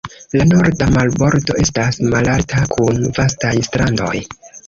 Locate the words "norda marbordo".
0.51-1.57